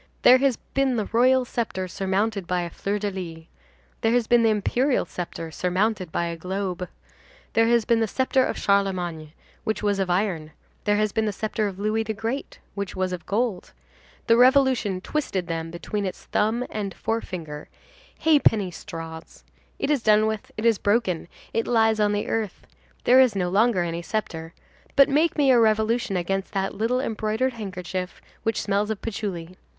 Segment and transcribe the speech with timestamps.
[0.23, 3.45] There has been the royal sceptre surmounted by a fleur de lys,
[4.01, 6.89] there has been the imperial sceptre surmounted by a globe,
[7.53, 9.31] there has been the sceptre of Charlemagne,
[9.63, 10.53] which was of iron,
[10.85, 15.45] there has been the sceptre of Louis the Great, which was of gold,—the revolution twisted
[15.45, 17.69] them between its thumb and forefinger,
[18.21, 19.43] ha'penny straws;
[19.77, 22.65] it is done with, it is broken, it lies on the earth,
[23.03, 24.55] there is no longer any sceptre,
[24.95, 29.55] but make me a revolution against that little embroidered handkerchief, which smells of patchouli!